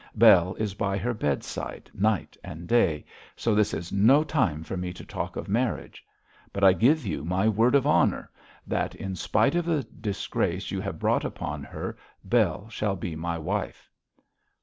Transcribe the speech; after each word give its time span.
Bell 0.15 0.55
is 0.55 0.73
by 0.73 0.97
her 0.97 1.13
bedside 1.13 1.91
night 1.93 2.35
and 2.43 2.67
day, 2.67 3.05
so 3.35 3.53
this 3.53 3.71
is 3.71 3.91
no 3.91 4.23
time 4.23 4.63
for 4.63 4.75
me 4.75 4.93
to 4.93 5.05
talk 5.05 5.35
of 5.35 5.47
marriage. 5.47 6.03
But 6.51 6.63
I 6.63 6.73
give 6.73 7.05
you 7.05 7.23
my 7.23 7.47
word 7.47 7.75
of 7.75 7.85
honour, 7.85 8.31
that 8.65 8.95
in 8.95 9.15
spite 9.15 9.53
of 9.53 9.65
the 9.65 9.83
disgrace 9.83 10.71
you 10.71 10.81
have 10.81 10.97
brought 10.97 11.23
upon 11.23 11.63
her, 11.65 11.99
Bell 12.23 12.67
shall 12.67 12.95
be 12.95 13.15
my 13.15 13.37
wife.' 13.37 13.91